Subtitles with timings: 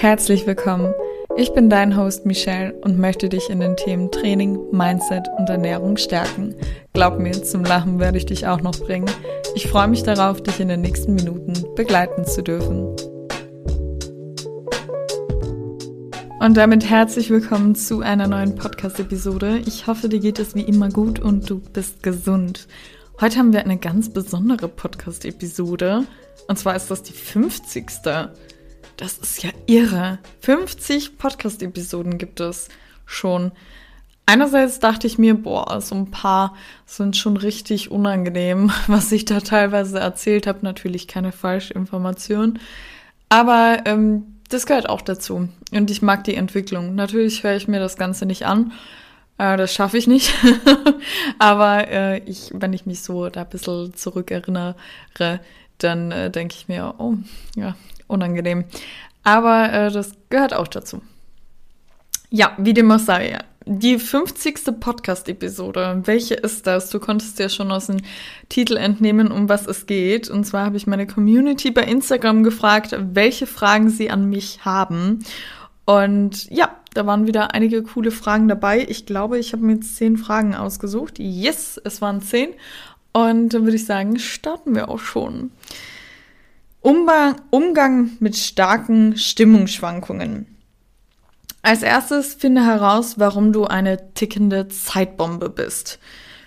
[0.00, 0.94] Herzlich willkommen.
[1.36, 5.96] Ich bin dein Host Michelle und möchte dich in den Themen Training, Mindset und Ernährung
[5.96, 6.54] stärken.
[6.92, 9.10] Glaub mir, zum Lachen werde ich dich auch noch bringen.
[9.56, 12.94] Ich freue mich darauf, dich in den nächsten Minuten begleiten zu dürfen.
[16.38, 19.62] Und damit herzlich willkommen zu einer neuen Podcast-Episode.
[19.66, 22.68] Ich hoffe, dir geht es wie immer gut und du bist gesund.
[23.20, 26.04] Heute haben wir eine ganz besondere Podcast-Episode.
[26.46, 27.86] Und zwar ist das die 50.
[28.98, 30.18] Das ist ja irre.
[30.40, 32.68] 50 Podcast-Episoden gibt es
[33.06, 33.52] schon.
[34.26, 39.38] Einerseits dachte ich mir, boah, so ein paar sind schon richtig unangenehm, was ich da
[39.38, 40.58] teilweise erzählt habe.
[40.62, 42.58] Natürlich keine falsche Information.
[43.28, 45.48] Aber ähm, das gehört auch dazu.
[45.70, 46.96] Und ich mag die Entwicklung.
[46.96, 48.72] Natürlich höre ich mir das Ganze nicht an.
[49.38, 50.34] Äh, das schaffe ich nicht.
[51.38, 54.74] Aber äh, ich, wenn ich mich so da ein bisschen zurückerinnere,
[55.78, 57.14] dann äh, denke ich mir, oh,
[57.54, 57.76] ja,
[58.08, 58.64] unangenehm.
[59.22, 61.02] Aber äh, das gehört auch dazu.
[62.30, 63.38] Ja, wie dem auch sei.
[63.64, 64.80] Die 50.
[64.80, 66.02] Podcast-Episode.
[66.04, 66.90] Welche ist das?
[66.90, 67.98] Du konntest ja schon aus dem
[68.48, 70.28] Titel entnehmen, um was es geht.
[70.28, 75.24] Und zwar habe ich meine Community bei Instagram gefragt, welche Fragen sie an mich haben.
[75.84, 78.84] Und ja, da waren wieder einige coole Fragen dabei.
[78.88, 81.18] Ich glaube, ich habe mir jetzt zehn Fragen ausgesucht.
[81.18, 82.50] Yes, es waren zehn.
[83.12, 85.50] Und dann würde ich sagen, starten wir auch schon.
[86.80, 90.46] Umgang mit starken Stimmungsschwankungen.
[91.62, 95.98] Als erstes finde heraus, warum du eine tickende Zeitbombe bist.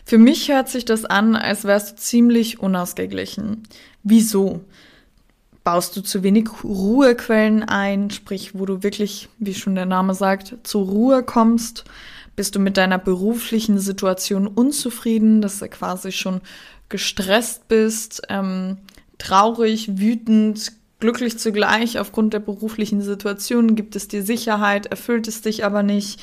[0.06, 3.64] Für mich hört sich das an, als wärst du ziemlich unausgeglichen.
[4.04, 4.62] Wieso?
[5.64, 10.56] Baust du zu wenig Ruhequellen ein, sprich, wo du wirklich, wie schon der Name sagt,
[10.64, 11.84] zur Ruhe kommst?
[12.36, 16.42] Bist du mit deiner beruflichen Situation unzufrieden, dass du quasi schon
[16.90, 18.24] gestresst bist?
[18.30, 18.78] Ähm,
[19.22, 23.76] traurig, wütend, glücklich zugleich aufgrund der beruflichen Situation?
[23.76, 24.88] Gibt es dir Sicherheit?
[24.88, 26.22] Erfüllt es dich aber nicht?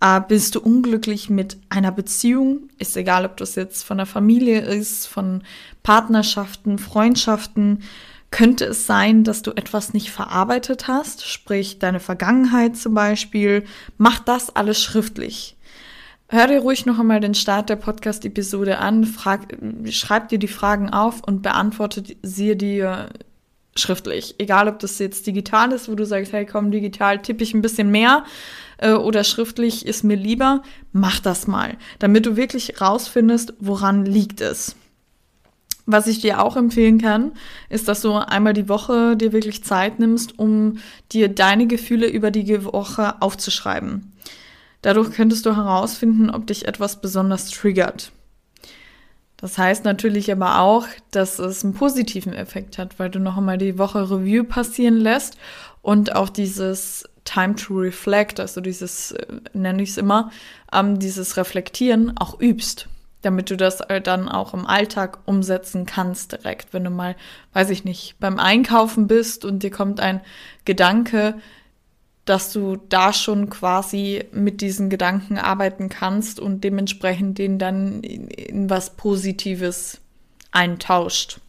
[0.00, 2.68] Äh, bist du unglücklich mit einer Beziehung?
[2.78, 5.42] Ist egal, ob das jetzt von der Familie ist, von
[5.82, 7.82] Partnerschaften, Freundschaften.
[8.30, 13.64] Könnte es sein, dass du etwas nicht verarbeitet hast, sprich deine Vergangenheit zum Beispiel?
[13.96, 15.56] Mach das alles schriftlich.
[16.28, 19.58] Hör dir ruhig noch einmal den Start der Podcast-Episode an, frag,
[19.90, 23.10] schreib dir die Fragen auf und beantworte sie dir
[23.76, 24.34] schriftlich.
[24.38, 27.60] Egal, ob das jetzt digital ist, wo du sagst, hey, komm, digital tippe ich ein
[27.60, 28.24] bisschen mehr
[28.78, 34.40] äh, oder schriftlich ist mir lieber, mach das mal, damit du wirklich rausfindest, woran liegt
[34.40, 34.76] es.
[35.86, 37.32] Was ich dir auch empfehlen kann,
[37.68, 40.78] ist, dass du einmal die Woche dir wirklich Zeit nimmst, um
[41.12, 44.13] dir deine Gefühle über die Woche aufzuschreiben.
[44.84, 48.12] Dadurch könntest du herausfinden, ob dich etwas besonders triggert.
[49.38, 53.56] Das heißt natürlich aber auch, dass es einen positiven Effekt hat, weil du noch einmal
[53.56, 55.38] die Woche Review passieren lässt
[55.80, 60.30] und auch dieses Time to Reflect, also dieses, äh, nenne ich es immer,
[60.70, 62.86] ähm, dieses Reflektieren auch übst,
[63.22, 66.74] damit du das äh, dann auch im Alltag umsetzen kannst direkt.
[66.74, 67.16] Wenn du mal,
[67.54, 70.20] weiß ich nicht, beim Einkaufen bist und dir kommt ein
[70.66, 71.36] Gedanke,
[72.24, 78.28] dass du da schon quasi mit diesen Gedanken arbeiten kannst und dementsprechend den dann in,
[78.28, 80.00] in was Positives
[80.50, 81.40] eintauscht.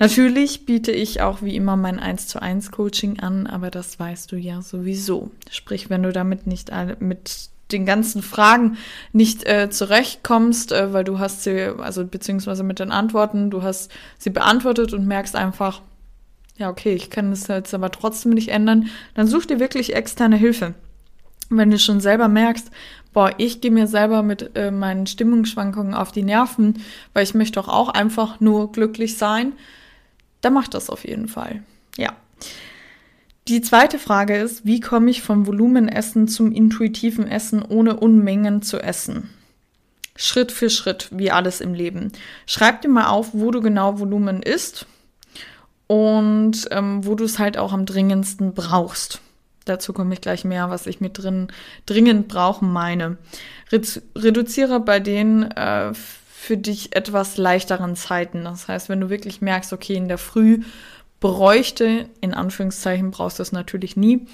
[0.00, 4.30] Natürlich biete ich auch wie immer mein 1 zu 1 Coaching an, aber das weißt
[4.30, 5.30] du ja sowieso.
[5.50, 8.78] Sprich, wenn du damit nicht mit den ganzen Fragen
[9.12, 13.90] nicht äh, zurechtkommst, äh, weil du hast sie, also beziehungsweise mit den Antworten, du hast
[14.18, 15.82] sie beantwortet und merkst einfach,
[16.58, 20.36] ja, okay, ich kann das jetzt aber trotzdem nicht ändern, dann such dir wirklich externe
[20.36, 20.74] Hilfe.
[21.50, 22.70] Wenn du schon selber merkst,
[23.12, 26.82] boah, ich gehe mir selber mit äh, meinen Stimmungsschwankungen auf die Nerven,
[27.14, 29.52] weil ich möchte doch auch einfach nur glücklich sein,
[30.40, 31.62] dann mach das auf jeden Fall.
[31.96, 32.14] Ja.
[33.46, 38.78] Die zweite Frage ist, wie komme ich vom Volumenessen zum intuitiven Essen, ohne Unmengen zu
[38.78, 39.30] essen?
[40.16, 42.12] Schritt für Schritt, wie alles im Leben.
[42.44, 44.86] Schreib dir mal auf, wo du genau Volumen isst
[45.88, 49.20] und ähm, wo du es halt auch am dringendsten brauchst.
[49.64, 51.48] Dazu komme ich gleich mehr, was ich mit drin
[51.84, 53.18] dringend brauchen meine.
[54.14, 58.44] reduziere bei den äh, für dich etwas leichteren Zeiten.
[58.44, 60.62] Das heißt, wenn du wirklich merkst, okay, in der Früh
[61.20, 64.26] bräuchte, in Anführungszeichen brauchst du es natürlich nie,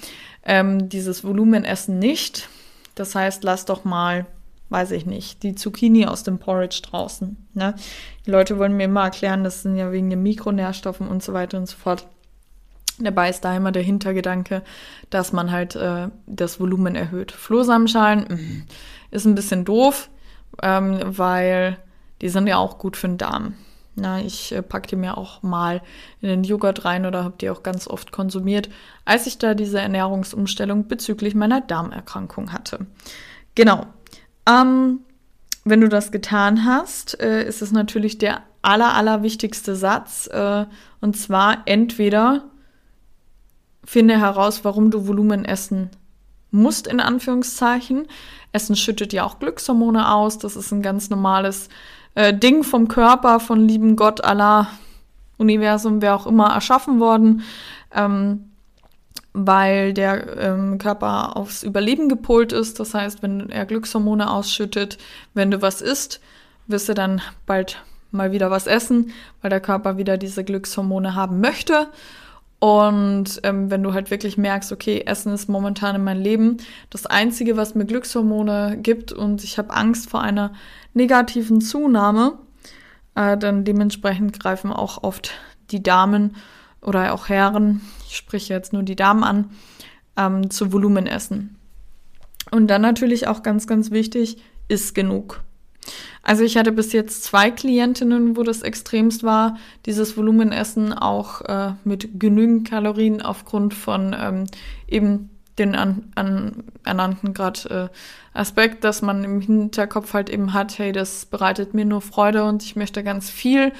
[0.43, 2.47] ähm, dieses Volumenessen nicht.
[2.93, 4.25] Das heißt, lass doch mal
[4.69, 7.37] weiß ich nicht, die Zucchini aus dem Porridge draußen.
[7.53, 7.75] Ne?
[8.25, 11.57] Die Leute wollen mir immer erklären, das sind ja wegen den Mikronährstoffen und so weiter
[11.57, 12.07] und so fort.
[12.97, 14.63] Dabei ist da immer der Hintergedanke,
[15.09, 17.31] dass man halt äh, das Volumen erhöht.
[17.31, 18.63] Flohsamenschalen mm,
[19.11, 20.09] ist ein bisschen doof,
[20.63, 21.77] ähm, weil
[22.21, 23.55] die sind ja auch gut für den Darm.
[23.95, 25.81] Na, ich äh, packe die mir auch mal
[26.21, 28.69] in den Joghurt rein oder habe die auch ganz oft konsumiert,
[29.03, 32.87] als ich da diese Ernährungsumstellung bezüglich meiner Darmerkrankung hatte.
[33.55, 33.85] Genau.
[34.47, 34.99] Ähm,
[35.63, 40.27] wenn du das getan hast, äh, ist es natürlich der aller, aller wichtigste Satz.
[40.27, 40.65] Äh,
[41.01, 42.43] und zwar entweder
[43.83, 45.89] finde heraus, warum du Volumen essen
[46.51, 48.07] musst, in Anführungszeichen.
[48.51, 50.37] Essen schüttet ja auch Glückshormone aus.
[50.37, 51.69] Das ist ein ganz normales
[52.15, 54.69] äh, Ding vom Körper, von lieben Gott, Allah,
[55.37, 57.43] Universum, wer auch immer, erschaffen worden.
[57.93, 58.51] Ähm,
[59.35, 62.79] weil der ähm, Körper aufs Überleben gepolt ist.
[62.79, 64.97] Das heißt, wenn er Glückshormone ausschüttet,
[65.33, 66.21] wenn du was isst,
[66.67, 69.11] wirst du dann bald mal wieder was essen,
[69.41, 71.87] weil der Körper wieder diese Glückshormone haben möchte.
[72.59, 76.57] Und ähm, wenn du halt wirklich merkst, okay, Essen ist momentan in meinem Leben
[76.89, 80.53] das Einzige, was mir Glückshormone gibt und ich habe Angst vor einer
[80.93, 82.39] negativen Zunahme,
[83.15, 85.31] äh, dann dementsprechend greifen auch oft
[85.71, 86.37] die Damen
[86.85, 89.49] oder auch Herren, ich spreche jetzt nur die Damen an,
[90.17, 91.57] ähm, zu Volumenessen.
[92.51, 94.37] Und dann natürlich auch ganz, ganz wichtig,
[94.67, 95.41] ist genug.
[96.23, 101.73] Also ich hatte bis jetzt zwei Klientinnen, wo das extremst war, dieses Volumenessen auch äh,
[101.83, 104.45] mit genügend Kalorien aufgrund von ähm,
[104.87, 105.29] eben
[105.59, 107.89] den an, an, ernannten gerade
[108.33, 112.43] äh, Aspekt, dass man im Hinterkopf halt eben hat, hey, das bereitet mir nur Freude
[112.43, 113.71] und ich möchte ganz viel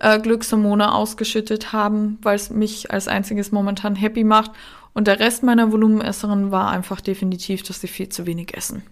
[0.00, 4.52] äh, Glückshormone ausgeschüttet haben, weil es mich als einziges momentan happy macht.
[4.92, 8.82] Und der Rest meiner Volumenesserin war einfach definitiv, dass sie viel zu wenig essen.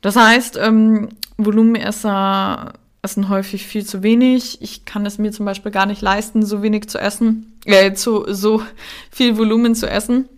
[0.00, 2.72] Das heißt, ähm, Volumenesser
[3.02, 4.60] essen häufig viel zu wenig.
[4.60, 8.24] Ich kann es mir zum Beispiel gar nicht leisten, so wenig zu essen, äh, zu,
[8.28, 8.62] so
[9.10, 10.28] viel Volumen zu essen.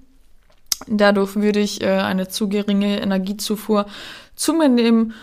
[0.86, 3.86] Dadurch würde ich äh, eine zu geringe Energiezufuhr
[4.34, 5.14] zu mir nehmen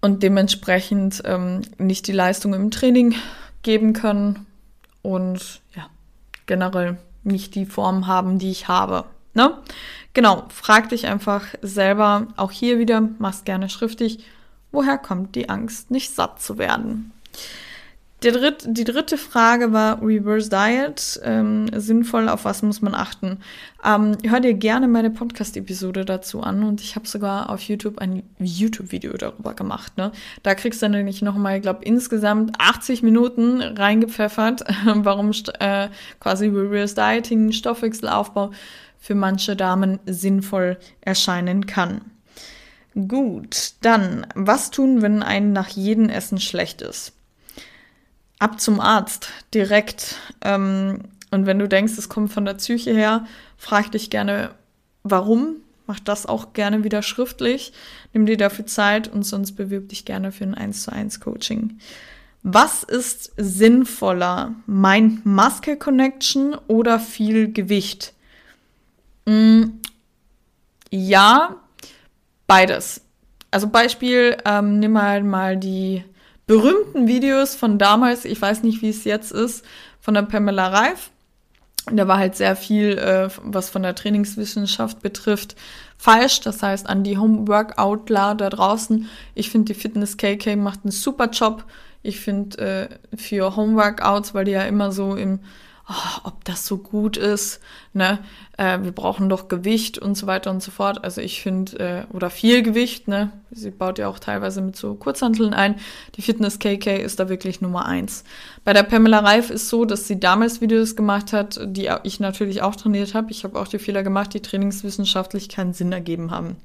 [0.00, 3.14] und dementsprechend ähm, nicht die Leistung im Training
[3.62, 4.46] geben können
[5.02, 5.88] und ja,
[6.46, 9.04] generell nicht die Form haben, die ich habe.
[9.34, 9.58] Ne?
[10.14, 14.24] Genau, frag dich einfach selber, auch hier wieder, mach's gerne schriftlich,
[14.72, 17.12] woher kommt die Angst, nicht satt zu werden?
[18.32, 21.20] Dritt, die dritte Frage war Reverse Diet.
[21.22, 23.38] Ähm, sinnvoll, auf was muss man achten?
[23.84, 28.22] Ähm, hör dir gerne meine Podcast-Episode dazu an und ich habe sogar auf YouTube ein
[28.38, 29.96] YouTube-Video darüber gemacht.
[29.96, 30.12] Ne?
[30.42, 34.64] Da kriegst du nämlich nochmal, ich glaube, insgesamt 80 Minuten reingepfeffert,
[34.94, 35.88] warum äh,
[36.20, 38.52] quasi Reverse Dieting, Stoffwechselaufbau
[38.98, 42.02] für manche Damen sinnvoll erscheinen kann.
[43.08, 47.15] Gut, dann, was tun, wenn ein nach jedem Essen schlecht ist?
[48.38, 50.16] Ab zum Arzt direkt.
[50.42, 51.00] Ähm,
[51.30, 54.50] und wenn du denkst, es kommt von der Psyche her, frag dich gerne,
[55.02, 55.56] warum.
[55.88, 57.72] Mach das auch gerne wieder schriftlich.
[58.12, 61.78] Nimm dir dafür Zeit und sonst bewirb dich gerne für ein 1 zu 1 Coaching.
[62.42, 64.54] Was ist sinnvoller?
[64.66, 68.14] Mind-Muscle-Connection oder viel Gewicht?
[69.26, 69.64] Mm,
[70.90, 71.56] ja,
[72.46, 73.02] beides.
[73.50, 76.04] Also Beispiel, ähm, nimm mal mal die
[76.46, 79.64] berühmten Videos von damals, ich weiß nicht, wie es jetzt ist,
[80.00, 81.10] von der Pamela Reif.
[81.92, 85.54] Da war halt sehr viel, äh, was von der Trainingswissenschaft betrifft,
[85.96, 86.40] falsch.
[86.40, 91.30] Das heißt, an die Homeworkoutler da draußen, ich finde, die Fitness KK macht einen super
[91.30, 91.64] Job.
[92.02, 95.40] Ich finde, äh, für Homeworkouts, weil die ja immer so im
[95.88, 97.60] oh, ob das so gut ist,
[97.92, 98.18] ne?
[98.56, 101.04] Äh, wir brauchen doch Gewicht und so weiter und so fort.
[101.04, 103.30] Also ich finde, äh, oder viel Gewicht, ne?
[103.50, 105.76] Sie baut ja auch teilweise mit so Kurzhanteln ein.
[106.16, 108.24] Die Fitness KK ist da wirklich Nummer eins.
[108.64, 112.62] Bei der Pamela Reif ist so, dass sie damals Videos gemacht hat, die ich natürlich
[112.62, 113.30] auch trainiert habe.
[113.30, 116.56] Ich habe auch die Fehler gemacht, die trainingswissenschaftlich keinen Sinn ergeben haben.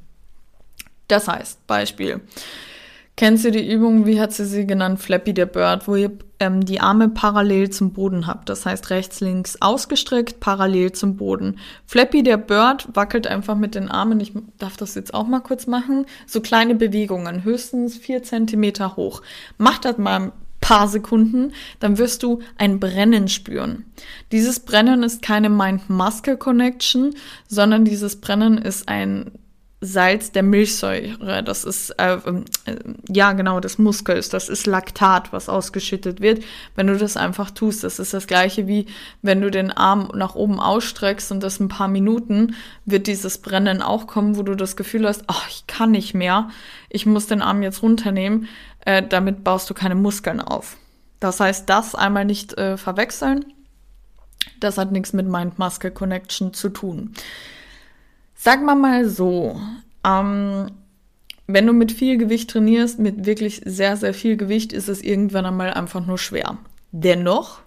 [1.08, 2.22] Das heißt, Beispiel.
[3.22, 6.66] Kennst du die Übung, wie hat sie sie genannt, Flappy the Bird, wo ihr ähm,
[6.66, 8.50] die Arme parallel zum Boden habt.
[8.50, 11.60] Das heißt rechts, links ausgestreckt, parallel zum Boden.
[11.86, 14.20] Flappy der Bird wackelt einfach mit den Armen.
[14.22, 16.08] Ich darf das jetzt auch mal kurz machen.
[16.26, 19.22] So kleine Bewegungen, höchstens vier Zentimeter hoch.
[19.60, 23.86] Mach das mal ein paar Sekunden, dann wirst du ein Brennen spüren.
[24.32, 27.14] Dieses Brennen ist keine Mind-Muscle-Connection,
[27.48, 29.30] sondern dieses Brennen ist ein
[29.84, 31.44] Salz der Milchsäure.
[31.44, 32.44] Das ist, äh, äh,
[33.10, 34.30] ja genau, des Muskels.
[34.30, 36.44] Das ist Laktat, was ausgeschüttet wird,
[36.76, 37.84] wenn du das einfach tust.
[37.84, 38.86] Das ist das gleiche wie,
[39.24, 43.82] wenn du den Arm nach oben ausstreckst und das ein paar Minuten, wird dieses Brennen
[43.82, 46.50] auch kommen, wo du das Gefühl hast, ach, ich kann nicht mehr.
[46.90, 48.48] Ich muss den Arm jetzt runternehmen.
[48.86, 50.78] Äh, damit baust du keine Muskeln auf.
[51.20, 53.46] Das heißt, das einmal nicht äh, verwechseln.
[54.60, 57.14] Das hat nichts mit Mind-Muscle-Connection zu tun.
[58.44, 59.62] Sag mal mal so,
[60.04, 60.72] ähm,
[61.46, 65.46] wenn du mit viel Gewicht trainierst, mit wirklich sehr, sehr viel Gewicht, ist es irgendwann
[65.46, 66.58] einmal einfach nur schwer.
[66.92, 67.60] Dennoch,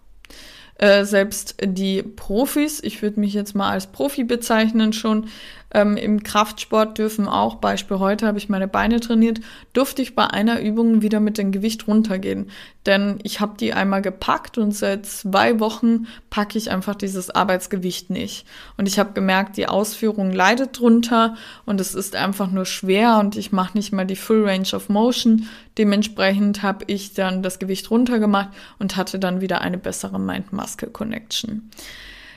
[0.79, 5.29] äh, selbst die Profis, ich würde mich jetzt mal als Profi bezeichnen schon,
[5.75, 9.41] ähm, Im Kraftsport dürfen auch, Beispiel heute habe ich meine Beine trainiert,
[9.73, 12.51] durfte ich bei einer Übung wieder mit dem Gewicht runtergehen.
[12.87, 18.09] Denn ich habe die einmal gepackt und seit zwei Wochen packe ich einfach dieses Arbeitsgewicht
[18.09, 18.47] nicht.
[18.77, 21.35] Und ich habe gemerkt, die Ausführung leidet drunter
[21.67, 24.89] und es ist einfach nur schwer und ich mache nicht mal die Full Range of
[24.89, 25.49] Motion.
[25.77, 31.71] Dementsprechend habe ich dann das Gewicht runtergemacht und hatte dann wieder eine bessere Mind-Muscle-Connection.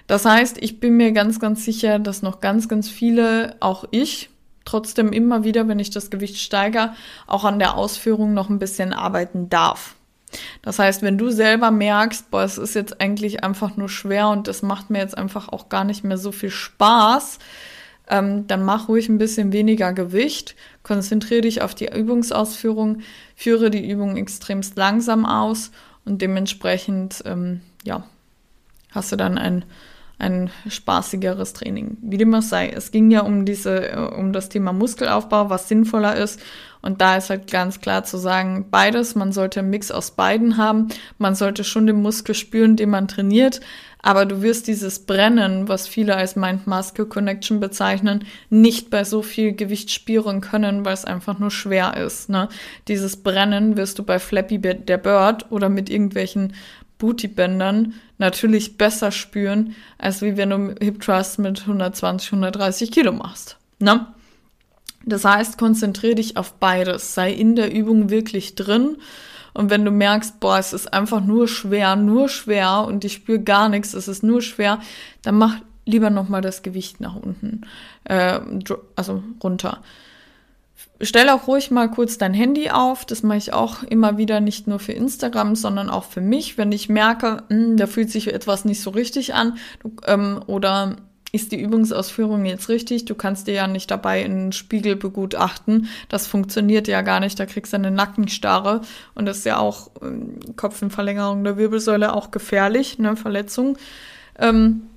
[0.08, 4.30] Das heißt, ich bin mir ganz, ganz sicher, dass noch ganz, ganz viele, auch ich,
[4.64, 6.94] trotzdem immer wieder, wenn ich das Gewicht steigere,
[7.26, 9.96] auch an der Ausführung noch ein bisschen arbeiten darf.
[10.62, 14.48] Das heißt, wenn du selber merkst, boah, es ist jetzt eigentlich einfach nur schwer und
[14.48, 17.40] das macht mir jetzt einfach auch gar nicht mehr so viel Spaß,
[18.10, 23.00] ähm, dann mach ruhig ein bisschen weniger Gewicht, konzentriere dich auf die Übungsausführung,
[23.36, 25.72] führe die Übung extremst langsam aus
[26.06, 28.06] und dementsprechend, ähm, ja,
[28.92, 29.66] hast du dann ein
[30.20, 31.98] ein spaßigeres Training.
[32.02, 32.70] Wie dem auch sei.
[32.70, 36.40] Es ging ja um diese, äh, um das Thema Muskelaufbau, was sinnvoller ist.
[36.82, 39.16] Und da ist halt ganz klar zu sagen, beides.
[39.16, 40.88] Man sollte einen Mix aus beiden haben.
[41.18, 43.62] Man sollte schon den Muskel spüren, den man trainiert.
[44.02, 49.92] Aber du wirst dieses Brennen, was viele als Mind-Muscle-Connection bezeichnen, nicht bei so viel Gewicht
[49.92, 52.30] spüren können, weil es einfach nur schwer ist.
[52.30, 52.48] Ne?
[52.88, 56.54] Dieses Brennen wirst du bei Flappy der Bird oder mit irgendwelchen
[56.98, 63.58] Bootybändern natürlich besser spüren, als wie wenn du Hip Thrust mit 120, 130 Kilo machst.
[63.80, 64.08] Ne?
[65.06, 67.14] Das heißt, konzentriere dich auf beides.
[67.14, 68.98] Sei in der Übung wirklich drin.
[69.54, 73.40] Und wenn du merkst, boah, es ist einfach nur schwer, nur schwer und ich spüre
[73.40, 74.80] gar nichts, es ist nur schwer,
[75.24, 77.62] dann mach lieber nochmal das Gewicht nach unten,
[78.04, 78.40] äh,
[78.96, 79.82] also runter.
[81.02, 83.06] Stell auch ruhig mal kurz dein Handy auf.
[83.06, 86.72] Das mache ich auch immer wieder, nicht nur für Instagram, sondern auch für mich, wenn
[86.72, 89.58] ich merke, mh, hm, da fühlt sich etwas nicht so richtig an
[90.08, 90.96] ähm, oder
[91.32, 93.06] ist die Übungsausführung jetzt richtig?
[93.06, 95.88] Du kannst dir ja nicht dabei in den Spiegel begutachten.
[96.10, 97.40] Das funktioniert ja gar nicht.
[97.40, 98.82] Da kriegst du eine Nackenstarre
[99.14, 103.78] und das ist ja auch ähm, Kopfenverlängerung der Wirbelsäule auch gefährlich, ne, Verletzung.
[104.40, 104.97] Ähm, in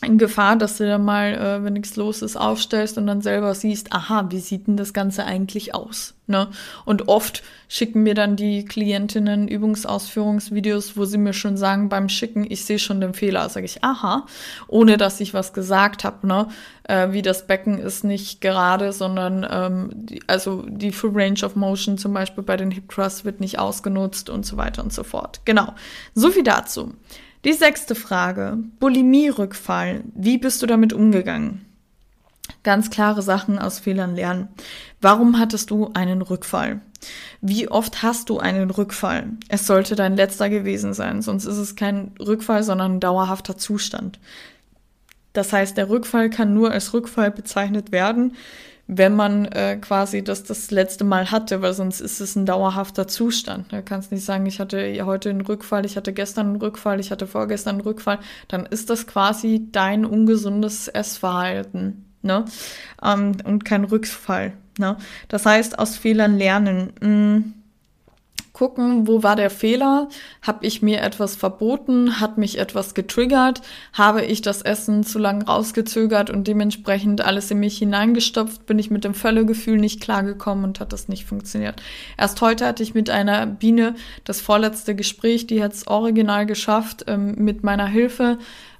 [0.00, 3.92] Gefahr, dass du dann mal, äh, wenn nichts los ist, aufstellst und dann selber siehst,
[3.92, 6.14] aha, wie sieht denn das Ganze eigentlich aus?
[6.28, 6.48] Ne?
[6.84, 12.46] Und oft schicken mir dann die Klientinnen Übungsausführungsvideos, wo sie mir schon sagen, beim Schicken,
[12.48, 13.48] ich sehe schon den Fehler.
[13.48, 14.26] Sage ich, aha,
[14.68, 16.48] ohne dass ich was gesagt habe, ne?
[16.84, 21.56] Äh, wie das Becken ist nicht gerade, sondern ähm, die, also die Full Range of
[21.56, 25.02] Motion zum Beispiel bei den Hip Thrusts wird nicht ausgenutzt und so weiter und so
[25.02, 25.40] fort.
[25.44, 25.74] Genau.
[26.14, 26.94] So viel dazu.
[27.44, 28.58] Die sechste Frage.
[28.80, 30.02] Bulimie-Rückfall.
[30.14, 31.64] Wie bist du damit umgegangen?
[32.64, 34.48] Ganz klare Sachen aus Fehlern lernen.
[35.00, 36.80] Warum hattest du einen Rückfall?
[37.40, 39.28] Wie oft hast du einen Rückfall?
[39.48, 44.18] Es sollte dein letzter gewesen sein, sonst ist es kein Rückfall, sondern ein dauerhafter Zustand.
[45.32, 48.34] Das heißt, der Rückfall kann nur als Rückfall bezeichnet werden,
[48.88, 53.06] wenn man äh, quasi das das letzte Mal hatte, weil sonst ist es ein dauerhafter
[53.06, 53.70] Zustand.
[53.70, 57.10] Da kannst nicht sagen, ich hatte heute einen Rückfall, ich hatte gestern einen Rückfall, ich
[57.10, 58.18] hatte vorgestern einen Rückfall.
[58.48, 62.46] Dann ist das quasi dein ungesundes Essverhalten, ne?
[63.04, 64.54] Ähm, und kein Rückfall.
[64.78, 64.96] Ne?
[65.28, 66.92] Das heißt, aus Fehlern lernen.
[67.00, 67.54] Mh, mm,
[68.58, 70.08] gucken, wo war der Fehler?
[70.42, 72.20] Habe ich mir etwas verboten?
[72.20, 73.62] Hat mich etwas getriggert?
[73.92, 78.66] Habe ich das Essen zu lang rausgezögert und dementsprechend alles in mich hineingestopft?
[78.66, 81.80] Bin ich mit dem Völlegefühl nicht klargekommen und hat das nicht funktioniert?
[82.16, 87.04] Erst heute hatte ich mit einer Biene das vorletzte Gespräch, die hat es original geschafft,
[87.06, 88.38] ähm, mit meiner Hilfe.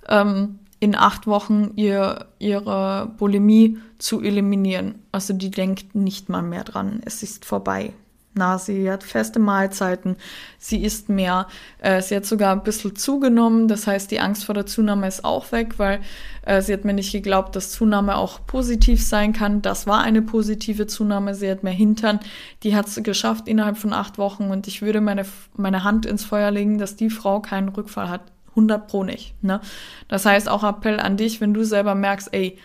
[0.08, 4.96] Ähm, in acht Wochen ihr, ihre Bulimie zu eliminieren.
[5.10, 7.00] Also die denkt nicht mal mehr dran.
[7.04, 7.92] Es ist vorbei.
[8.38, 10.16] Na, sie hat feste Mahlzeiten,
[10.58, 11.48] sie isst mehr,
[11.80, 15.24] äh, sie hat sogar ein bisschen zugenommen, das heißt, die Angst vor der Zunahme ist
[15.24, 16.00] auch weg, weil
[16.46, 19.60] äh, sie hat mir nicht geglaubt, dass Zunahme auch positiv sein kann.
[19.60, 22.20] Das war eine positive Zunahme, sie hat mehr Hintern,
[22.62, 25.26] die hat es geschafft innerhalb von acht Wochen und ich würde meine,
[25.56, 28.22] meine Hand ins Feuer legen, dass die Frau keinen Rückfall hat.
[28.50, 29.34] 100 pro nicht.
[29.42, 29.60] Ne?
[30.08, 32.58] Das heißt, auch Appell an dich, wenn du selber merkst, ey,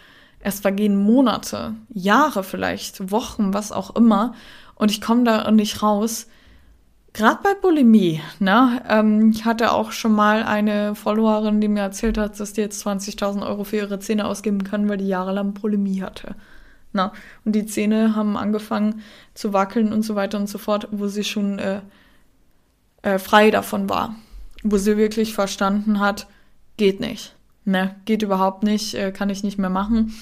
[0.43, 4.33] es vergehen Monate, Jahre vielleicht, Wochen, was auch immer,
[4.83, 6.27] und ich komme da nicht raus.
[7.13, 8.83] Gerade bei Bulimie, ne?
[8.89, 12.85] Ähm, ich hatte auch schon mal eine Followerin, die mir erzählt hat, dass die jetzt
[12.85, 16.35] 20.000 Euro für ihre Zähne ausgeben kann, weil die jahrelang Bulimie hatte.
[16.91, 17.13] Na,
[17.45, 19.01] und die Zähne haben angefangen
[19.35, 21.79] zu wackeln und so weiter und so fort, wo sie schon äh,
[23.03, 24.17] äh, frei davon war.
[24.63, 26.27] Wo sie wirklich verstanden hat,
[26.75, 27.37] geht nicht.
[27.63, 30.13] Ne, geht überhaupt nicht, äh, kann ich nicht mehr machen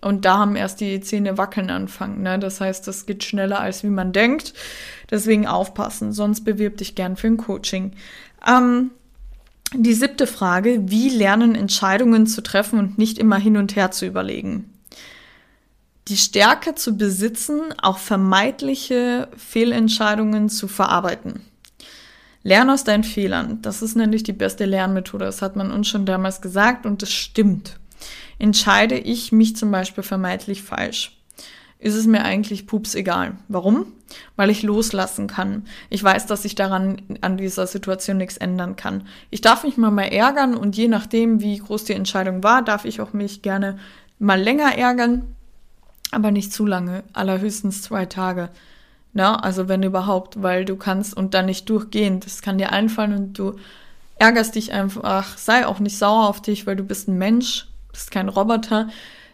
[0.00, 2.22] Und da haben erst die Zähne wackeln anfangen.
[2.22, 2.38] Ne?
[2.38, 4.54] Das heißt, das geht schneller, als wie man denkt.
[5.10, 7.92] Deswegen aufpassen, sonst bewirb dich gern für ein Coaching.
[8.46, 8.90] Ähm,
[9.74, 14.06] die siebte Frage, wie lernen Entscheidungen zu treffen und nicht immer hin und her zu
[14.06, 14.72] überlegen?
[16.08, 21.42] Die Stärke zu besitzen, auch vermeidliche Fehlentscheidungen zu verarbeiten.
[22.42, 23.60] Lern aus deinen Fehlern.
[23.62, 25.26] Das ist nämlich die beste Lernmethode.
[25.26, 27.79] Das hat man uns schon damals gesagt und das stimmt.
[28.40, 31.14] Entscheide ich mich zum Beispiel vermeintlich falsch?
[31.78, 33.36] Ist es mir eigentlich pups egal.
[33.48, 33.92] Warum?
[34.34, 35.66] Weil ich loslassen kann.
[35.90, 39.06] Ich weiß, dass ich daran an dieser Situation nichts ändern kann.
[39.28, 42.86] Ich darf mich mal mal ärgern und je nachdem, wie groß die Entscheidung war, darf
[42.86, 43.78] ich auch mich gerne
[44.18, 45.36] mal länger ärgern,
[46.10, 48.48] aber nicht zu lange, allerhöchstens zwei Tage.
[49.12, 52.20] Na, also wenn überhaupt, weil du kannst und dann nicht durchgehen.
[52.20, 53.56] Das kann dir einfallen und du
[54.16, 55.36] ärgerst dich einfach.
[55.36, 57.69] Sei auch nicht sauer auf dich, weil du bist ein Mensch,
[58.00, 58.88] bist kein Roboter,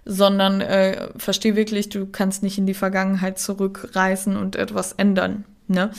[0.04, 5.44] sondern äh, versteh wirklich, du kannst nicht in die Vergangenheit zurückreisen und etwas ändern.
[5.68, 5.90] Ne?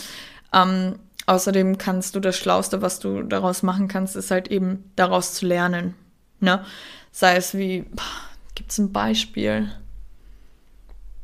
[0.53, 5.33] Ähm, außerdem kannst du das Schlauste, was du daraus machen kannst, ist halt eben daraus
[5.33, 5.93] zu lernen.
[6.41, 6.63] Ne?
[7.11, 7.85] Sei es wie,
[8.53, 9.71] gibt es ein Beispiel?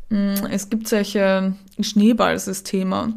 [0.09, 3.13] Mm, es gibt solche Schneeballsysteme,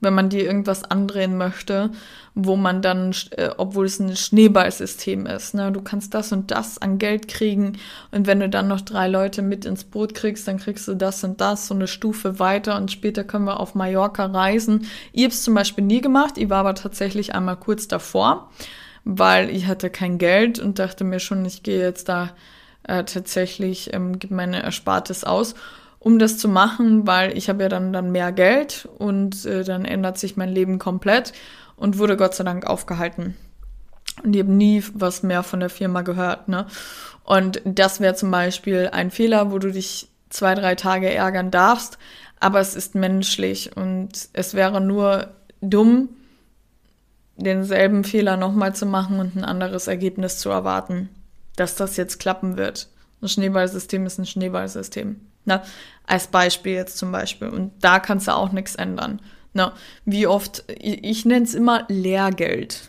[0.00, 1.90] wenn man dir irgendwas andrehen möchte,
[2.34, 6.78] wo man dann, äh, obwohl es ein Schneeballsystem ist, ne, du kannst das und das
[6.78, 7.78] an Geld kriegen
[8.10, 11.22] und wenn du dann noch drei Leute mit ins Boot kriegst, dann kriegst du das
[11.24, 14.86] und das, so eine Stufe weiter und später können wir auf Mallorca reisen.
[15.12, 18.50] Ich habe es zum Beispiel nie gemacht, ich war aber tatsächlich einmal kurz davor,
[19.04, 22.30] weil ich hatte kein Geld und dachte mir schon, ich gehe jetzt da
[22.84, 25.54] äh, tatsächlich, ähm, gebe meine Erspartes aus
[26.00, 29.84] um das zu machen, weil ich habe ja dann, dann mehr Geld und äh, dann
[29.84, 31.32] ändert sich mein Leben komplett
[31.76, 33.36] und wurde Gott sei Dank aufgehalten.
[34.24, 36.48] Und ich habe nie was mehr von der Firma gehört.
[36.48, 36.66] Ne?
[37.22, 41.98] Und das wäre zum Beispiel ein Fehler, wo du dich zwei, drei Tage ärgern darfst,
[42.38, 45.28] aber es ist menschlich und es wäre nur
[45.60, 46.08] dumm,
[47.36, 51.10] denselben Fehler nochmal zu machen und ein anderes Ergebnis zu erwarten,
[51.56, 52.88] dass das jetzt klappen wird.
[53.20, 55.20] Ein Schneeballsystem ist ein Schneeballsystem.
[55.50, 55.62] Ne?
[56.06, 57.48] Als Beispiel jetzt zum Beispiel.
[57.48, 59.20] Und da kannst du auch nichts ändern.
[59.52, 59.72] Ne?
[60.04, 62.88] Wie oft, ich, ich nenne es immer Lehrgeld.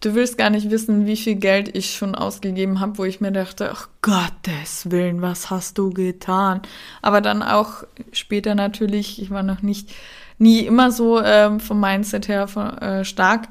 [0.00, 3.32] Du willst gar nicht wissen, wie viel Geld ich schon ausgegeben habe, wo ich mir
[3.32, 6.62] dachte, ach Gottes Willen, was hast du getan?
[7.02, 9.90] Aber dann auch später natürlich, ich war noch nicht,
[10.38, 13.48] nie immer so ähm, vom Mindset her von, äh, stark,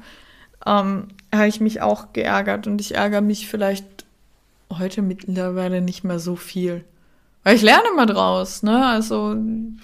[0.66, 4.06] ähm, habe ich mich auch geärgert und ich ärgere mich vielleicht
[4.72, 6.84] heute mittlerweile nicht mehr so viel.
[7.44, 8.86] Weil ich lerne immer draus, ne?
[8.86, 9.36] Also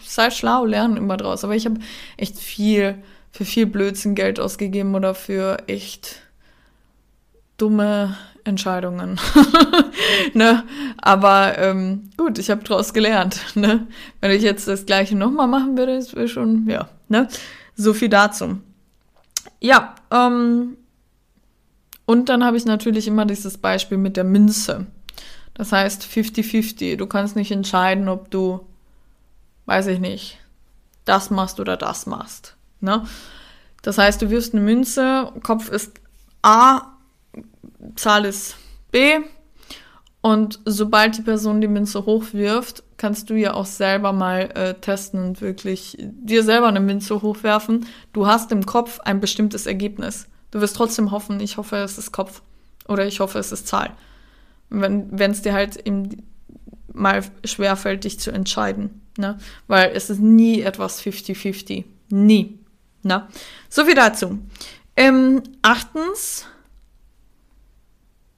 [0.04, 1.44] sei schlau, lernen immer draus.
[1.44, 1.80] Aber ich habe
[2.16, 2.96] echt viel,
[3.30, 6.16] für viel Blödsinn Geld ausgegeben oder für echt
[7.56, 9.18] dumme Entscheidungen.
[10.34, 10.64] ne?
[10.98, 13.40] Aber ähm, gut, ich habe draus gelernt.
[13.54, 13.86] Ne?
[14.20, 17.28] Wenn ich jetzt das gleiche nochmal machen würde, ist wäre schon, ja, ne?
[17.76, 18.58] So viel dazu.
[19.60, 20.76] Ja, ähm,
[22.06, 24.86] und dann habe ich natürlich immer dieses Beispiel mit der Münze.
[25.54, 26.96] Das heißt 50-50.
[26.96, 28.66] Du kannst nicht entscheiden, ob du,
[29.66, 30.38] weiß ich nicht,
[31.04, 32.56] das machst oder das machst.
[32.80, 33.04] Ne?
[33.82, 35.92] Das heißt, du wirfst eine Münze, Kopf ist
[36.42, 36.82] A,
[37.94, 38.56] Zahl ist
[38.90, 39.20] B.
[40.20, 45.22] Und sobald die Person die Münze hochwirft, kannst du ja auch selber mal äh, testen
[45.22, 47.86] und wirklich dir selber eine Münze hochwerfen.
[48.14, 50.26] Du hast im Kopf ein bestimmtes Ergebnis.
[50.50, 52.40] Du wirst trotzdem hoffen, ich hoffe, es ist Kopf
[52.88, 53.94] oder ich hoffe, es ist Zahl
[54.70, 56.22] wenn es dir halt eben
[56.92, 59.02] mal schwerfällt, dich zu entscheiden.
[59.18, 59.38] Ne?
[59.66, 61.84] Weil es ist nie etwas 50-50.
[62.10, 62.58] Nie.
[63.02, 63.26] Ne?
[63.68, 64.38] So viel dazu.
[64.96, 66.46] Ähm, achtens,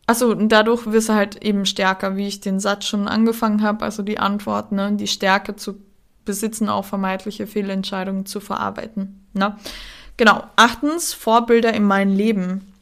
[0.07, 4.03] also dadurch wirst du halt eben stärker, wie ich den Satz schon angefangen habe, also
[4.03, 5.81] die Antwort, ne, die Stärke zu
[6.25, 9.27] besitzen, auch vermeintliche Fehlentscheidungen zu verarbeiten.
[9.33, 9.57] Ne?
[10.17, 10.45] Genau.
[10.57, 12.73] Achtens, Vorbilder in meinem Leben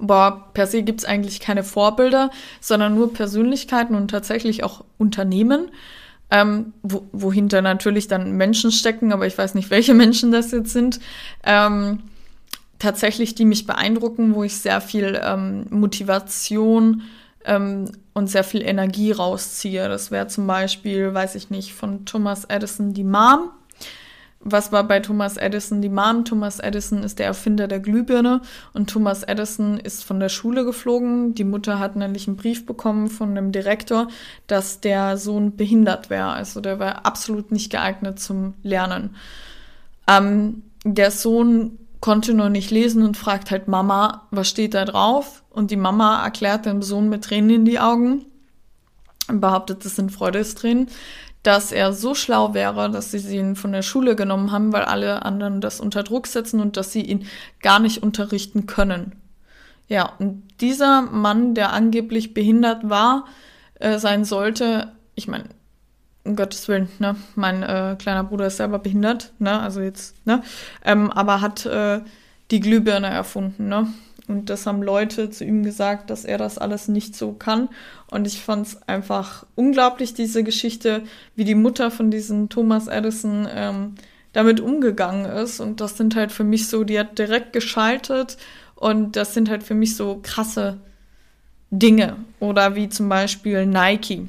[0.00, 5.70] boah, per se gibt's eigentlich keine Vorbilder, sondern nur Persönlichkeiten und tatsächlich auch Unternehmen,
[6.30, 10.72] ähm, wo, wohinter natürlich dann Menschen stecken, aber ich weiß nicht, welche Menschen das jetzt
[10.72, 11.00] sind.
[11.44, 12.00] Ähm,
[12.78, 17.02] tatsächlich, die mich beeindrucken, wo ich sehr viel ähm, Motivation
[17.44, 19.88] ähm, und sehr viel Energie rausziehe.
[19.88, 23.50] Das wäre zum Beispiel, weiß ich nicht, von Thomas Edison die Mom
[24.44, 26.24] was war bei Thomas Edison die Mom?
[26.24, 28.40] Thomas Edison ist der Erfinder der Glühbirne
[28.72, 31.34] und Thomas Edison ist von der Schule geflogen.
[31.34, 34.08] Die Mutter hat nämlich einen Brief bekommen von dem Direktor,
[34.46, 36.30] dass der Sohn behindert wäre.
[36.30, 39.14] Also der war absolut nicht geeignet zum Lernen.
[40.08, 45.44] Ähm, der Sohn konnte noch nicht lesen und fragt halt Mama, was steht da drauf?
[45.50, 48.24] Und die Mama erklärt dem Sohn mit Tränen in die Augen,
[49.28, 50.88] behauptet, das sind Freudestränen,
[51.42, 55.24] dass er so schlau wäre, dass sie ihn von der Schule genommen haben, weil alle
[55.24, 57.26] anderen das unter Druck setzen und dass sie ihn
[57.60, 59.16] gar nicht unterrichten können.
[59.88, 63.26] Ja, und dieser Mann, der angeblich behindert war,
[63.74, 65.44] äh, sein sollte, ich meine,
[66.24, 70.42] um Gottes Willen, ne, mein äh, kleiner Bruder ist selber behindert, ne, also jetzt, ne,
[70.84, 72.00] ähm, aber hat äh,
[72.50, 73.88] die Glühbirne erfunden, ne.
[74.28, 77.68] Und das haben Leute zu ihm gesagt, dass er das alles nicht so kann.
[78.10, 81.02] Und ich fand es einfach unglaublich, diese Geschichte,
[81.34, 83.94] wie die Mutter von diesem Thomas Edison ähm,
[84.32, 85.60] damit umgegangen ist.
[85.60, 88.36] Und das sind halt für mich so, die hat direkt geschaltet.
[88.76, 90.78] Und das sind halt für mich so krasse
[91.70, 92.16] Dinge.
[92.38, 94.28] Oder wie zum Beispiel Nike.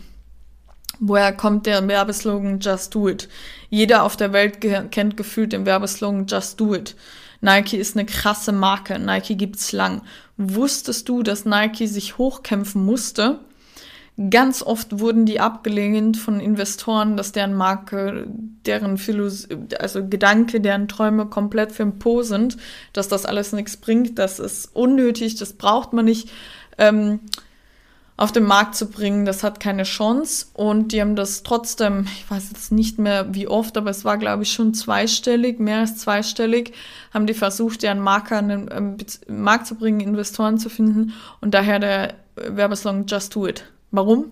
[0.99, 3.27] Woher kommt der Werbeslogan Just Do It?
[3.69, 6.95] Jeder auf der Welt ge kennt gefühlt den Werbeslogan Just Do It.
[7.43, 8.97] Nike ist eine krasse Marke.
[8.97, 10.01] Nike gibt's lang.
[10.37, 13.41] Wusstest du, dass Nike sich hochkämpfen musste?
[14.29, 18.27] Ganz oft wurden die abgelehnt von Investoren, dass deren Marke,
[18.65, 22.57] deren Philos also Gedanke, deren Träume komplett für ein Po sind,
[22.93, 26.29] dass das alles nichts bringt, das ist unnötig, das braucht man nicht.
[26.77, 27.19] Ähm,
[28.15, 29.25] auf den Markt zu bringen.
[29.25, 30.47] Das hat keine Chance.
[30.53, 34.17] Und die haben das trotzdem, ich weiß jetzt nicht mehr wie oft, aber es war,
[34.17, 36.73] glaube ich, schon zweistellig, mehr als zweistellig,
[37.13, 38.97] haben die versucht, deren Marker an den ähm,
[39.27, 41.13] Markt zu bringen, Investoren zu finden.
[41.41, 43.65] Und daher der Werbeslogan Just Do It.
[43.91, 44.31] Warum?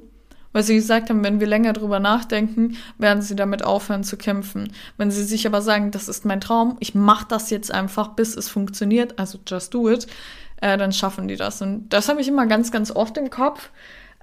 [0.54, 4.74] Weil sie gesagt haben, wenn wir länger drüber nachdenken, werden sie damit aufhören zu kämpfen.
[4.98, 8.36] Wenn sie sich aber sagen, das ist mein Traum, ich mache das jetzt einfach, bis
[8.36, 10.08] es funktioniert, also just do it,
[10.62, 11.62] äh, dann schaffen die das.
[11.62, 13.69] Und das habe ich immer ganz, ganz oft im Kopf.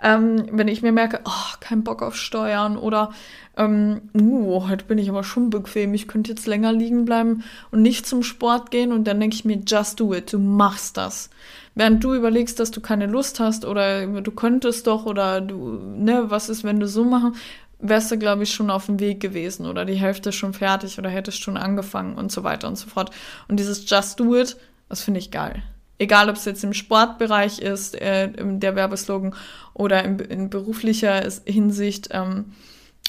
[0.00, 3.10] Ähm, wenn ich mir merke, oh, kein Bock auf Steuern oder
[3.56, 7.82] ähm, uh, heute bin ich aber schon bequem, ich könnte jetzt länger liegen bleiben und
[7.82, 11.30] nicht zum Sport gehen und dann denke ich mir, just do it, du machst das.
[11.74, 16.26] Während du überlegst, dass du keine Lust hast oder du könntest doch oder du, ne,
[16.28, 17.34] was ist, wenn du so machen,
[17.80, 21.10] wärst du, glaube ich, schon auf dem Weg gewesen oder die Hälfte schon fertig oder
[21.10, 23.10] hättest schon angefangen und so weiter und so fort.
[23.48, 24.56] Und dieses Just Do It,
[24.88, 25.62] das finde ich geil.
[25.98, 29.34] Egal, ob es jetzt im Sportbereich ist, äh, der Werbeslogan,
[29.74, 32.52] oder in, in beruflicher Hinsicht, ähm,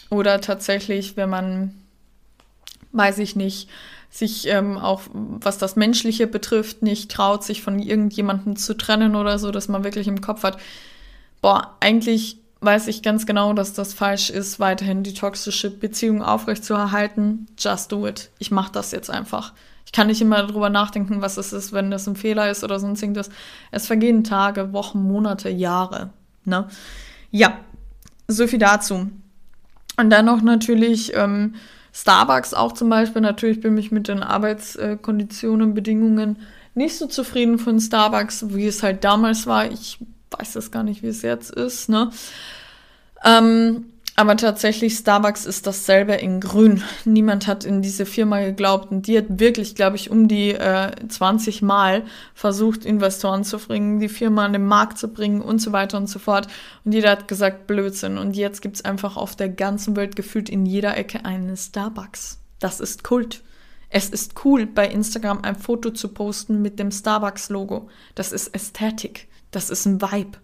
[0.10, 1.76] oder tatsächlich, wenn man,
[2.92, 3.70] weiß ich nicht,
[4.10, 9.38] sich ähm, auch, was das Menschliche betrifft, nicht traut, sich von irgendjemandem zu trennen oder
[9.38, 10.58] so, dass man wirklich im Kopf hat,
[11.42, 17.48] boah, eigentlich weiß ich ganz genau, dass das falsch ist, weiterhin die toxische Beziehung aufrechtzuerhalten.
[17.58, 18.32] Just do it.
[18.40, 19.54] Ich mach das jetzt einfach.
[19.90, 22.80] Ich kann nicht immer darüber nachdenken, was es ist, wenn das ein Fehler ist oder
[22.80, 23.32] sonst irgendwas.
[23.72, 26.12] Es vergehen Tage, Wochen, Monate, Jahre.
[26.46, 26.68] Ne?
[27.32, 27.58] Ja,
[28.28, 29.10] so viel dazu.
[29.98, 31.56] Und dann noch natürlich ähm,
[31.92, 33.24] Starbucks auch zum Beispiel.
[33.24, 36.38] Natürlich bin ich mit den Arbeitskonditionen, Bedingungen
[36.76, 39.72] nicht so zufrieden von Starbucks, wie es halt damals war.
[39.72, 39.98] Ich
[40.38, 41.90] weiß das gar nicht, wie es jetzt ist.
[41.90, 42.12] Ne?
[43.26, 43.86] Ähm,
[44.20, 46.84] aber tatsächlich, Starbucks ist dasselbe in grün.
[47.06, 50.92] Niemand hat in diese Firma geglaubt und die hat wirklich, glaube ich, um die äh,
[51.08, 52.04] 20 Mal
[52.34, 56.08] versucht, Investoren zu bringen, die Firma an den Markt zu bringen und so weiter und
[56.08, 56.50] so fort.
[56.84, 58.18] Und jeder hat gesagt, Blödsinn.
[58.18, 62.40] Und jetzt gibt's einfach auf der ganzen Welt gefühlt in jeder Ecke einen Starbucks.
[62.60, 63.42] Das ist Kult.
[63.90, 67.88] Es ist cool, bei Instagram ein Foto zu posten mit dem Starbucks-Logo.
[68.16, 69.30] Das ist Ästhetik.
[69.52, 70.40] Das ist ein Vibe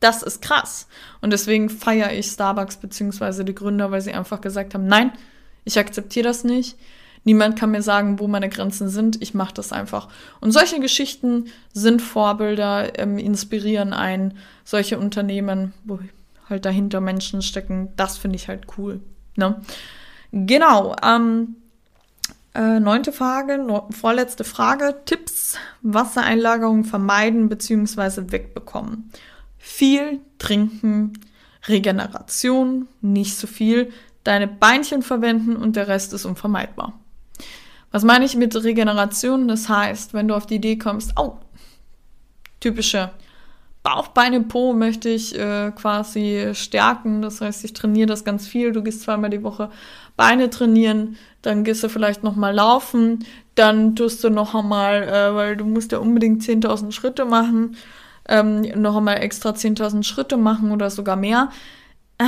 [0.00, 0.86] das ist krass.
[1.20, 3.44] Und deswegen feiere ich Starbucks bzw.
[3.44, 5.12] die Gründer, weil sie einfach gesagt haben, nein,
[5.64, 6.78] ich akzeptiere das nicht.
[7.24, 9.20] Niemand kann mir sagen, wo meine Grenzen sind.
[9.20, 10.08] Ich mache das einfach.
[10.40, 14.34] Und solche Geschichten sind Vorbilder, ähm, inspirieren ein.
[14.64, 15.98] Solche Unternehmen, wo
[16.48, 19.00] halt dahinter Menschen stecken, das finde ich halt cool.
[19.34, 19.60] Ne?
[20.30, 20.94] Genau.
[21.02, 21.56] Ähm,
[22.54, 24.94] äh, neunte Frage, no, vorletzte Frage.
[25.04, 28.30] Tipps, Wassereinlagerung vermeiden bzw.
[28.30, 29.10] wegbekommen
[29.66, 31.12] viel trinken,
[31.66, 36.92] Regeneration, nicht so viel, deine Beinchen verwenden und der Rest ist unvermeidbar.
[37.90, 39.48] Was meine ich mit Regeneration?
[39.48, 41.38] Das heißt, wenn du auf die Idee kommst, oh,
[42.60, 43.10] typische
[43.82, 47.20] Bauch, Beine, Po möchte ich äh, quasi stärken.
[47.22, 48.72] Das heißt, ich trainiere das ganz viel.
[48.72, 49.70] Du gehst zweimal die Woche
[50.16, 53.24] Beine trainieren, dann gehst du vielleicht noch mal laufen,
[53.54, 57.76] dann tust du noch einmal, äh, weil du musst ja unbedingt 10.000 Schritte machen
[58.28, 61.50] ähm, noch einmal extra 10.000 Schritte machen oder sogar mehr,
[62.18, 62.24] äh,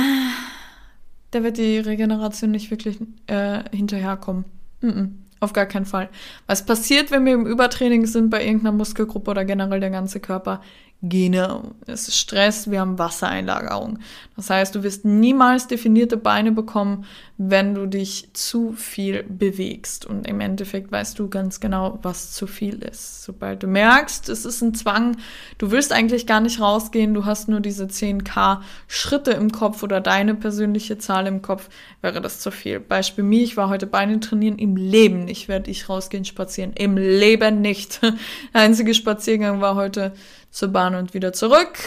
[1.31, 4.45] da wird die Regeneration nicht wirklich äh, hinterherkommen.
[4.81, 5.09] Mm -mm,
[5.39, 6.09] auf gar keinen Fall.
[6.47, 10.61] Was passiert, wenn wir im Übertraining sind bei irgendeiner Muskelgruppe oder generell der ganze Körper?
[11.01, 13.99] Gene, es ist Stress, wir haben Wassereinlagerung.
[14.35, 17.05] Das heißt, du wirst niemals definierte Beine bekommen,
[17.37, 20.05] wenn du dich zu viel bewegst.
[20.05, 23.23] Und im Endeffekt weißt du ganz genau, was zu viel ist.
[23.23, 25.15] Sobald du merkst, es ist ein Zwang,
[25.57, 28.59] du willst eigentlich gar nicht rausgehen, du hast nur diese 10k
[28.89, 31.69] Schritte im Kopf oder deine persönliche Zahl im Kopf,
[32.01, 32.81] wäre das zu viel.
[32.81, 36.73] Beispiel mir, ich war heute Beine trainieren, im Leben nicht werde ich rausgehen spazieren.
[36.73, 38.01] Im Leben nicht.
[38.53, 40.11] Der einzige Spaziergang war heute
[40.51, 41.77] zur Bahn und wieder zurück.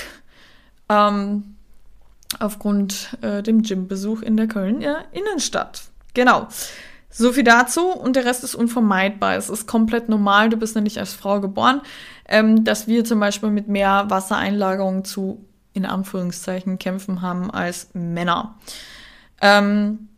[0.88, 1.56] Ähm,
[2.38, 5.82] aufgrund äh, dem Gymbesuch in der Kölner Innenstadt.
[6.14, 6.48] Genau.
[7.10, 9.36] So viel dazu und der Rest ist unvermeidbar.
[9.36, 11.82] Es ist komplett normal, du bist nämlich als Frau geboren,
[12.26, 15.44] ähm, dass wir zum Beispiel mit mehr Wassereinlagerung zu,
[15.74, 18.54] in Anführungszeichen, kämpfen haben als Männer.
[19.42, 20.08] Ähm,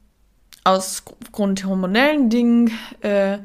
[0.63, 1.03] aus
[1.33, 3.39] Grund hormonellen Dingen äh,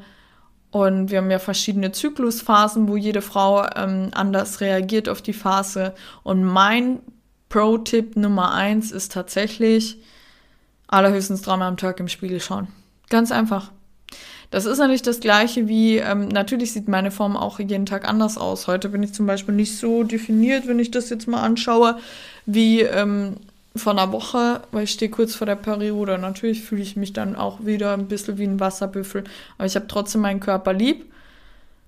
[0.70, 5.94] und wir haben ja verschiedene Zyklusphasen, wo jede Frau ähm, anders reagiert auf die Phase.
[6.22, 7.00] Und mein
[7.48, 9.98] Pro-Tipp Nummer eins ist tatsächlich
[10.86, 12.68] allerhöchstens dreimal am Tag im Spiegel schauen.
[13.08, 13.72] Ganz einfach.
[14.50, 18.08] Das ist ja nicht das gleiche wie, ähm, natürlich sieht meine Form auch jeden Tag
[18.08, 18.66] anders aus.
[18.66, 21.98] Heute bin ich zum Beispiel nicht so definiert, wenn ich das jetzt mal anschaue,
[22.46, 23.36] wie ähm,
[23.76, 26.18] von einer Woche, weil ich stehe kurz vor der Periode.
[26.18, 29.24] Natürlich fühle ich mich dann auch wieder ein bisschen wie ein Wasserbüffel.
[29.58, 31.12] Aber ich habe trotzdem meinen Körper lieb,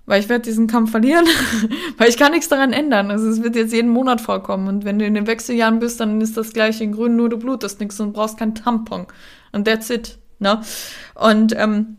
[0.06, 1.26] weil ich werde diesen Kampf verlieren,
[1.98, 3.10] weil ich kann nichts daran ändern.
[3.10, 4.68] Also es wird jetzt jeden Monat vorkommen.
[4.68, 7.38] Und wenn du in den Wechseljahren bist, dann ist das gleiche in grün, nur du
[7.38, 9.06] blutest nichts und brauchst kein Tampon.
[9.50, 10.18] Und that's it.
[10.38, 10.60] Ne?
[11.14, 11.96] Und ähm,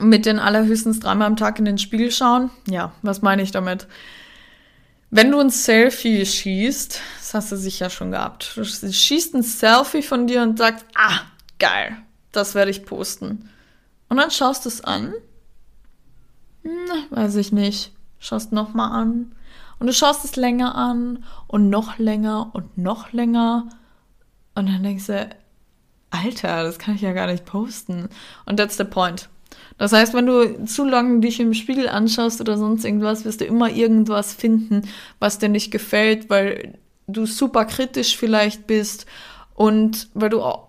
[0.00, 3.86] mit den allerhöchstens dreimal am Tag in den Spiegel schauen, ja, was meine ich damit?
[5.10, 10.02] Wenn du ein Selfie schießt, das hast du sicher schon gehabt, du schießt ein Selfie
[10.02, 11.22] von dir und sagst, ah,
[11.58, 11.96] geil,
[12.30, 13.48] das werde ich posten.
[14.08, 15.12] Und dann schaust du es an.
[16.62, 16.70] Hm,
[17.10, 17.92] weiß ich nicht.
[18.20, 19.32] Schaust nochmal an.
[19.80, 23.70] Und du schaust es länger an und noch länger und noch länger.
[24.54, 25.28] Und dann denkst du,
[26.10, 28.08] Alter, das kann ich ja gar nicht posten.
[28.44, 29.28] Und that's the point.
[29.78, 33.46] Das heißt, wenn du zu lange dich im Spiegel anschaust oder sonst irgendwas, wirst du
[33.46, 39.06] immer irgendwas finden, was dir nicht gefällt, weil du super kritisch vielleicht bist
[39.54, 40.68] und weil du auch,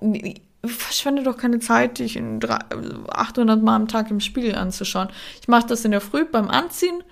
[0.65, 5.09] verschwende doch keine Zeit, dich in 800 Mal am Tag im Spiegel anzuschauen.
[5.41, 7.03] Ich mache das in der Früh beim Anziehen,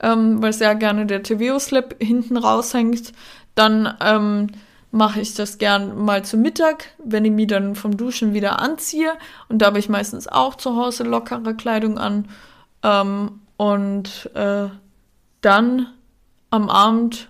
[0.00, 3.12] ähm, weil sehr gerne der TVO-Slip hinten raushängt.
[3.54, 4.48] Dann ähm,
[4.90, 9.12] mache ich das gern mal zu Mittag, wenn ich mich dann vom Duschen wieder anziehe.
[9.48, 12.28] Und da habe ich meistens auch zu Hause lockere Kleidung an.
[12.82, 14.68] Ähm, und äh,
[15.40, 15.86] dann
[16.50, 17.28] am Abend,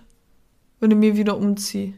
[0.83, 1.93] wenn ich mir wieder umziehe.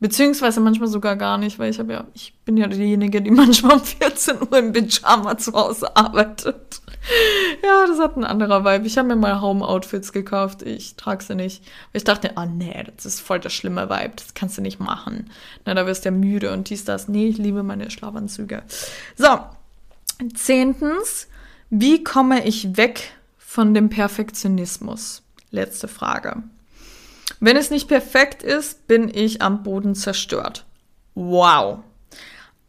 [0.00, 3.76] Beziehungsweise manchmal sogar gar nicht, weil ich habe ja, ich bin ja diejenige, die manchmal
[3.76, 6.82] um 14 Uhr im Pyjama zu Hause arbeitet.
[7.62, 8.84] ja, das hat ein anderer Vibe.
[8.84, 10.62] Ich habe mir mal Home-Outfits gekauft.
[10.62, 11.62] Ich trage sie nicht.
[11.92, 14.14] Ich dachte, oh, nee, das ist voll der schlimme Vibe.
[14.16, 15.30] Das kannst du nicht machen.
[15.64, 17.06] Na, da wirst du ja müde und dies, das.
[17.06, 18.64] Nee, ich liebe meine Schlafanzüge.
[19.16, 19.38] So,
[20.34, 21.28] zehntens,
[21.70, 25.22] wie komme ich weg von dem Perfektionismus?
[25.52, 26.42] Letzte Frage.
[27.40, 30.64] Wenn es nicht perfekt ist, bin ich am Boden zerstört.
[31.14, 31.80] Wow.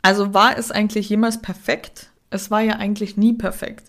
[0.02, 2.10] Also war es eigentlich jemals perfekt?
[2.30, 3.88] Es war ja eigentlich nie perfekt.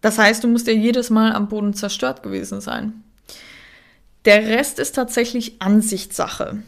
[0.00, 3.04] Das heißt, du musst ja jedes Mal am Boden zerstört gewesen sein.
[4.24, 6.62] Der Rest ist tatsächlich Ansichtssache.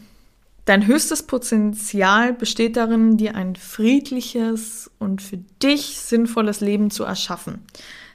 [0.65, 7.65] Dein höchstes Potenzial besteht darin, dir ein friedliches und für dich sinnvolles Leben zu erschaffen.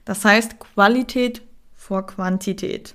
[0.05, 1.43] Das heißt Qualität
[1.77, 2.95] vor Quantität.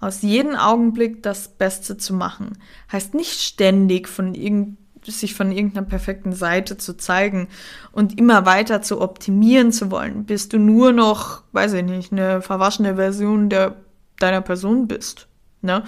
[0.00, 2.58] Aus jedem Augenblick das Beste zu machen.
[2.92, 7.48] Heißt nicht ständig von irgend, sich von irgendeiner perfekten Seite zu zeigen
[7.92, 12.42] und immer weiter zu optimieren zu wollen, bis du nur noch, weiß ich nicht, eine
[12.42, 13.76] verwaschene Version der,
[14.18, 15.28] deiner Person bist.
[15.62, 15.84] Ne?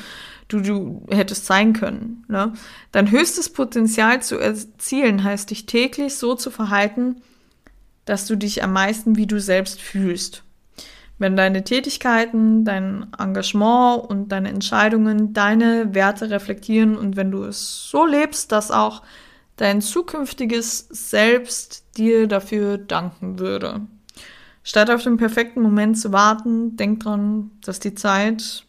[0.49, 2.25] Du, du hättest sein können.
[2.29, 2.53] Ne?
[2.93, 7.17] Dein höchstes Potenzial zu erzielen heißt, dich täglich so zu verhalten,
[8.05, 10.43] dass du dich am meisten wie du selbst fühlst.
[11.19, 17.91] Wenn deine Tätigkeiten, dein Engagement und deine Entscheidungen deine Werte reflektieren und wenn du es
[17.91, 19.03] so lebst, dass auch
[19.57, 23.81] dein zukünftiges Selbst dir dafür danken würde.
[24.63, 28.65] Statt auf den perfekten Moment zu warten, denk dran, dass die Zeit,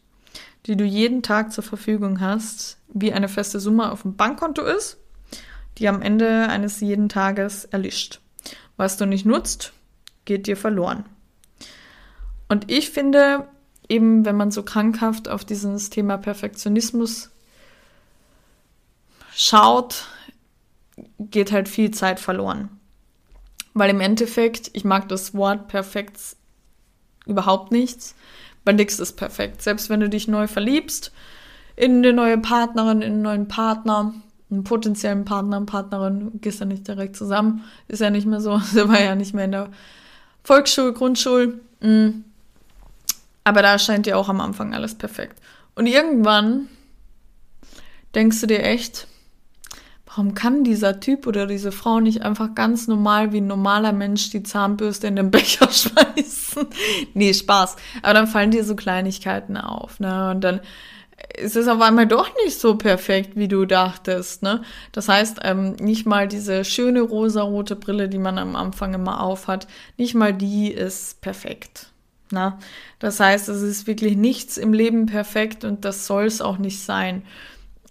[0.66, 4.98] die du jeden Tag zur Verfügung hast, wie eine feste Summe auf dem Bankkonto ist,
[5.78, 8.22] die am Ende eines jeden Tages erlischt.
[8.78, 9.74] Was du nicht nutzt,
[10.26, 11.06] geht dir verloren.
[12.50, 13.48] Und ich finde,
[13.88, 17.30] eben wenn man so krankhaft auf dieses Thema Perfektionismus
[19.34, 20.06] schaut,
[21.20, 22.70] geht halt viel Zeit verloren.
[23.74, 26.20] Weil im Endeffekt, ich mag das Wort perfekt
[27.26, 28.16] überhaupt nichts,
[28.66, 29.62] weil nichts ist perfekt.
[29.62, 31.12] Selbst wenn du dich neu verliebst,
[31.76, 34.14] in eine neue Partnerin, in einen neuen Partner,
[34.52, 38.90] einen potenziellen Partner, Partnerin, gehst ja nicht direkt zusammen, ist ja nicht mehr so, sie
[38.90, 39.70] war ja nicht mehr in der
[40.44, 41.60] Volksschule, Grundschule.
[41.80, 42.26] Mhm.
[43.50, 45.42] Aber da scheint dir auch am Anfang alles perfekt.
[45.74, 46.68] Und irgendwann
[48.14, 49.08] denkst du dir echt,
[50.06, 54.30] warum kann dieser Typ oder diese Frau nicht einfach ganz normal wie ein normaler Mensch
[54.30, 56.68] die Zahnbürste in den Becher schmeißen?
[57.16, 57.76] nee, Spaß.
[58.04, 60.30] Aber dann fallen dir so Kleinigkeiten auf, ne?
[60.30, 60.62] Und dann
[61.36, 64.62] ist es auf einmal doch nicht so perfekt, wie du dachtest, ne?
[64.92, 69.66] Das heißt, ähm, nicht mal diese schöne rosarote Brille, die man am Anfang immer aufhat,
[69.98, 71.89] nicht mal die ist perfekt.
[72.32, 72.60] Na?
[73.00, 76.80] Das heißt, es ist wirklich nichts im Leben perfekt und das soll es auch nicht
[76.82, 77.24] sein.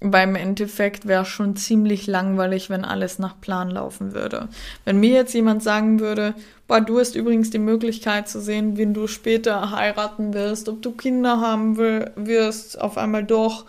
[0.01, 4.48] Weil im Endeffekt wäre schon ziemlich langweilig, wenn alles nach Plan laufen würde.
[4.85, 6.35] Wenn mir jetzt jemand sagen würde,
[6.68, 10.92] boah, du hast übrigens die Möglichkeit zu sehen, wen du später heiraten wirst, ob du
[10.92, 13.64] Kinder haben wirst, auf einmal doch,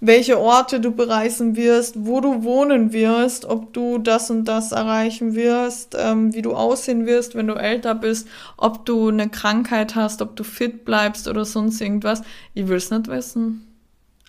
[0.00, 5.34] welche Orte du bereisen wirst, wo du wohnen wirst, ob du das und das erreichen
[5.34, 10.22] wirst, ähm, wie du aussehen wirst, wenn du älter bist, ob du eine Krankheit hast,
[10.22, 12.22] ob du fit bleibst oder sonst irgendwas.
[12.54, 13.66] Ich will es nicht wissen.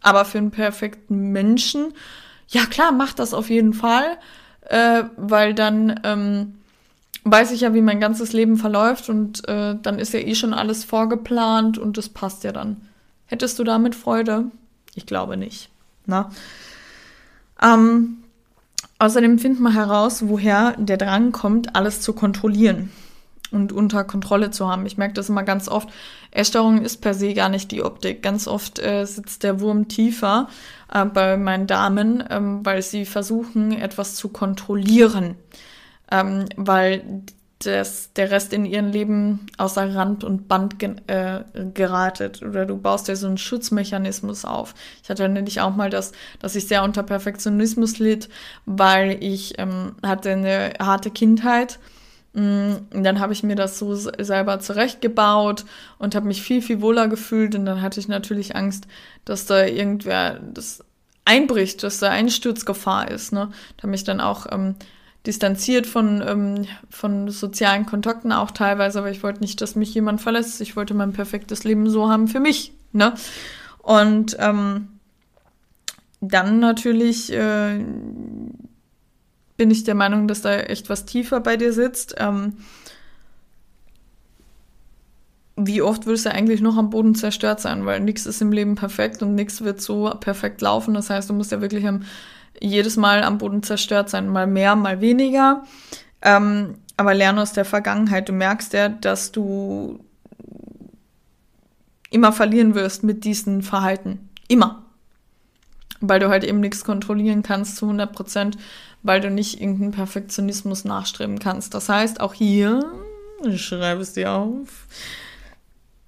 [0.02, 1.94] Aber für einen perfekten Menschen,
[2.50, 4.18] ja klar, mach das auf jeden Fall,
[4.68, 6.56] äh, weil dann ähm,
[7.24, 10.54] weiß ich ja, wie mein ganzes Leben verläuft und äh, dann ist ja eh schon
[10.54, 12.88] alles vorgeplant und das passt ja dann.
[13.28, 14.52] Hättest du damit Freude?
[14.96, 15.70] Ich glaube nicht.
[16.06, 16.32] Na?
[17.62, 18.24] Ähm,
[19.00, 22.92] außerdem finden wir heraus, woher der Drang kommt, alles zu kontrollieren
[23.52, 24.86] und unter Kontrolle zu haben.
[24.86, 25.90] Ich merke das immer ganz oft.
[26.32, 28.24] Essstörung ist per se gar nicht die Optik.
[28.24, 30.48] Ganz oft äh, sitzt der Wurm tiefer
[30.92, 35.36] äh, bei meinen Damen, ähm, weil sie versuchen, etwas zu kontrollieren.
[36.10, 37.24] Ähm, weil
[37.66, 41.42] das, der Rest in ihrem Leben außer Rand und Band ge äh,
[41.74, 42.42] geratet.
[42.42, 44.74] Oder du baust dir so einen Schutzmechanismus auf.
[45.04, 48.30] Ich hatte nämlich auch mal das, dass ich sehr unter Perfektionismus litt,
[48.66, 51.80] weil ich ähm, hatte eine harte Kindheit
[52.34, 55.66] Mm, und dann habe ich mir das so selber zurechtgebaut
[55.98, 57.56] und habe mich viel, viel wohler gefühlt.
[57.56, 58.88] Und dann hatte ich natürlich Angst,
[59.26, 60.84] dass da irgendwer das
[61.26, 63.34] einbricht, dass da Einsturzgefahr ist.
[63.34, 63.50] Ne?
[63.78, 64.76] Da habe mich dann auch ähm,
[65.26, 70.22] distanziert von, ähm, von sozialen Kontakten auch teilweise, aber ich wollte nicht, dass mich jemand
[70.22, 70.62] verlässt.
[70.62, 72.74] Ich wollte mein perfektes Leben so haben für mich.
[72.92, 73.14] Ne?
[73.80, 75.00] Und ähm,
[76.22, 77.84] dann natürlich äh,
[79.58, 82.16] bin ich der Meinung, dass da echt was tiefer bei dir sitzt.
[82.18, 82.54] Ähm,
[85.56, 87.86] wie oft willst du eigentlich noch am Boden zerstört sein?
[87.86, 90.96] Weil nichts ist im Leben perfekt und nichts wird so perfekt laufen.
[90.96, 92.04] Das heißt, du musst ja wirklich am,
[92.62, 94.30] jedes Mal am Boden zerstört sein.
[94.30, 95.64] Mal mehr, mal weniger.
[96.22, 98.30] Ähm, aber lerne aus der Vergangenheit.
[98.30, 100.00] Du merkst ja, dass du
[102.10, 104.30] immer verlieren wirst mit diesen Verhalten.
[104.48, 104.86] Immer.
[106.00, 108.58] Weil du halt eben nichts kontrollieren kannst zu 100 Prozent
[109.04, 111.74] weil du nicht irgendeinen Perfektionismus nachstreben kannst.
[111.74, 112.84] Das heißt, auch hier,
[113.46, 114.88] ich schreibe es dir auf,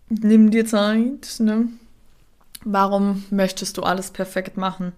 [0.10, 1.70] nimm dir Zeit, ne?
[2.66, 4.94] Warum möchtest du alles perfekt machen?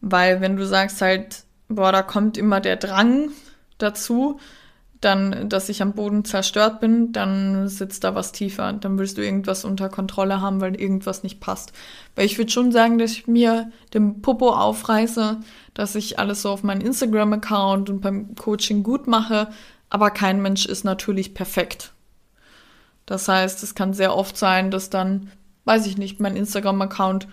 [0.00, 3.30] Weil wenn du sagst halt, boah, da kommt immer der Drang
[3.78, 4.38] dazu,
[5.00, 8.72] dann, dass ich am Boden zerstört bin, dann sitzt da was tiefer.
[8.72, 11.72] Dann willst du irgendwas unter Kontrolle haben, weil irgendwas nicht passt.
[12.16, 15.38] Weil ich würde schon sagen, dass ich mir den Popo aufreiße,
[15.74, 19.48] dass ich alles so auf meinen Instagram-Account und beim Coaching gut mache,
[19.88, 21.92] aber kein Mensch ist natürlich perfekt.
[23.06, 25.30] Das heißt, es kann sehr oft sein, dass dann,
[25.64, 27.28] weiß ich nicht, mein Instagram-Account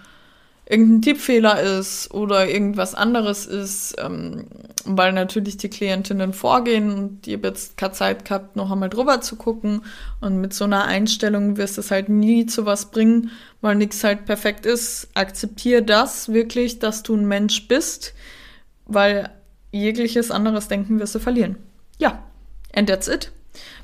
[0.68, 4.48] irgendein Tippfehler ist oder irgendwas anderes ist, ähm,
[4.84, 9.36] weil natürlich die Klientinnen vorgehen und ihr jetzt keine Zeit gehabt, noch einmal drüber zu
[9.36, 9.82] gucken.
[10.22, 14.26] Und mit so einer Einstellung wirst es halt nie zu was bringen, weil nichts halt
[14.26, 15.08] perfekt ist.
[15.14, 18.14] Akzeptiere das wirklich, dass du ein Mensch bist,
[18.86, 19.30] weil
[19.72, 21.58] jegliches anderes Denken wirst du verlieren.
[22.00, 22.24] Ja,
[22.74, 23.32] and that's it.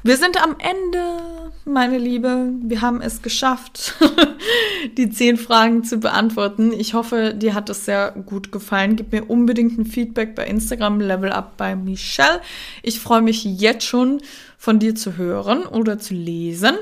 [0.04, 1.41] Wir sind am Ende,
[1.72, 2.50] meine Liebe.
[2.62, 3.96] Wir haben es geschafft,
[4.98, 6.72] die zehn Fragen zu beantworten.
[6.74, 8.96] Ich hoffe, dir hat es sehr gut gefallen.
[8.96, 12.42] Gib mir unbedingt ein Feedback bei Instagram Level Up bei Michelle.
[12.84, 14.22] Ich freue mich jetzt schon
[14.58, 16.76] von dir zu hören oder zu lesen.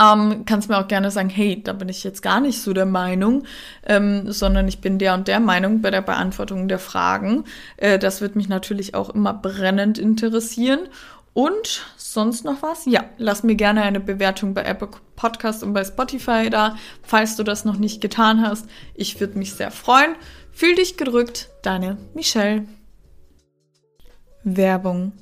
[0.00, 2.86] Ähm, kannst mir auch gerne sagen, hey, da bin ich jetzt gar nicht so der
[2.86, 3.44] Meinung,
[3.84, 7.44] ähm, sondern ich bin der und der Meinung bei der Beantwortung der Fragen.
[7.76, 10.80] Äh, das wird mich natürlich auch immer brennend interessieren.
[11.34, 12.86] Und sonst noch was?
[12.86, 17.42] Ja, lass mir gerne eine Bewertung bei Apple Podcast und bei Spotify da, falls du
[17.42, 18.66] das noch nicht getan hast.
[18.94, 20.16] Ich würde mich sehr freuen.
[20.50, 22.66] Fühl dich gedrückt, deine Michelle.
[24.42, 25.12] Werbung.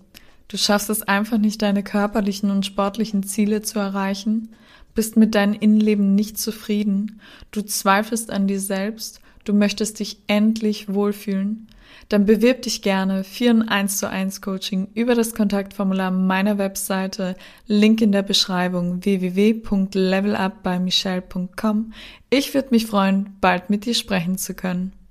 [0.49, 4.55] Du schaffst es einfach nicht, deine körperlichen und sportlichen Ziele zu erreichen?
[4.97, 7.21] bist mit deinem Innenleben nicht zufrieden,
[7.53, 11.69] du zweifelst an dir selbst, du möchtest dich endlich wohlfühlen,
[12.09, 17.37] dann bewirb dich gerne für ein 1 zu 1 Coaching über das Kontaktformular meiner Webseite,
[17.67, 21.93] Link in der Beschreibung www.levelupbymichelle.com.
[22.31, 24.93] Ich würde mich freuen, bald mit dir sprechen zu können.